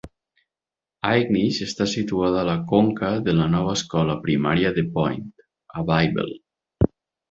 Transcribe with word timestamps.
Aignish 1.09 1.59
està 1.65 1.87
situada 1.91 2.41
a 2.41 2.47
la 2.49 2.57
conca 2.73 3.13
de 3.29 3.37
la 3.39 3.49
nova 3.59 3.77
escola 3.83 4.19
primària 4.27 4.75
de 4.81 4.89
Point, 5.01 5.27
a 5.81 5.89
Bayble. 5.95 6.31